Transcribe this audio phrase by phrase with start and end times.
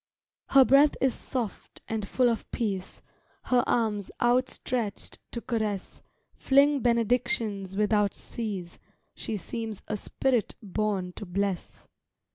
[0.47, 3.03] Her breath is soft, and full of peace,
[3.43, 6.01] Her arms outstretchéd to caress
[6.33, 8.79] Fling benedictions without cease,
[9.13, 11.85] She seems a spirit borne to bless.